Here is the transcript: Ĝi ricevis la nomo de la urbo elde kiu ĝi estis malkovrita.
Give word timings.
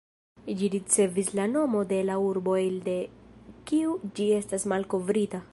Ĝi 0.61 0.69
ricevis 0.75 1.29
la 1.39 1.45
nomo 1.51 1.83
de 1.93 2.01
la 2.09 2.17
urbo 2.29 2.57
elde 2.65 2.97
kiu 3.71 3.97
ĝi 4.19 4.31
estis 4.43 4.71
malkovrita. 4.75 5.49